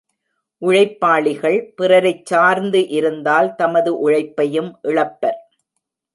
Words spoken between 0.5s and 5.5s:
உழைப்பாளிகள், பிறரைச் சார்ந்து இருந்தால் தமது உழைப்பையும் இழப்பர்.